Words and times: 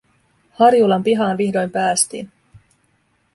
Harjulan 0.51 1.03
pihaan 1.03 1.37
vihdoin 1.37 1.71
päästiin. 1.71 2.31